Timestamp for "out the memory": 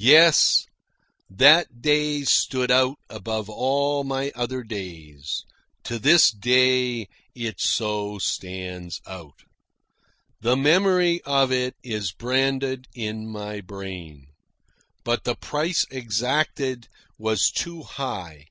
9.06-11.20